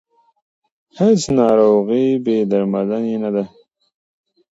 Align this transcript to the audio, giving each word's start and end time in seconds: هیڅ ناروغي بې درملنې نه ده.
هیڅ 0.99 1.21
ناروغي 1.37 2.05
بې 2.23 2.37
درملنې 2.51 3.15
نه 3.23 3.29
ده. 3.35 3.43